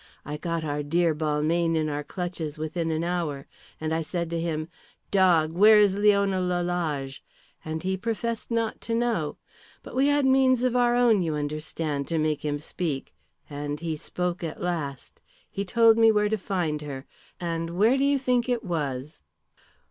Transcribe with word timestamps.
I 0.25 0.35
got 0.35 0.63
our 0.63 0.81
dear 0.81 1.13
Balmayne 1.13 1.75
in 1.75 1.87
our 1.87 2.03
clutches 2.03 2.57
within 2.57 2.89
an 2.89 3.03
hour. 3.03 3.45
And 3.79 3.93
I 3.93 4.01
said 4.01 4.31
to 4.31 4.41
him, 4.41 4.67
'Dog, 5.11 5.53
where 5.53 5.77
is 5.77 5.95
Leona 5.95 6.39
Lalage?' 6.41 7.21
And 7.63 7.83
he 7.83 7.97
professed 7.97 8.49
not 8.49 8.81
to 8.81 8.95
know. 8.95 9.37
But 9.83 9.93
we 9.95 10.07
had 10.07 10.25
means 10.25 10.63
of 10.63 10.75
our 10.75 10.95
own, 10.95 11.21
you 11.21 11.35
understand, 11.35 12.07
to 12.07 12.17
make 12.17 12.43
him 12.43 12.57
speak. 12.57 13.13
And 13.47 13.79
he 13.79 13.95
spoke 13.95 14.43
at 14.43 14.59
last. 14.59 15.21
He 15.51 15.63
told 15.63 15.99
me 15.99 16.11
where 16.11 16.29
to 16.29 16.35
find 16.37 16.81
her. 16.81 17.05
And 17.39 17.69
where 17.77 17.95
do 17.95 18.03
you 18.03 18.17
think 18.17 18.49
it 18.49 18.63
was?" 18.63 19.21